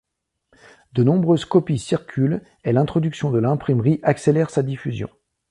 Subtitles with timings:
[0.93, 5.09] De nombreuses copies circulent et l'introduction de l'imprimerie accélère sa diffusion.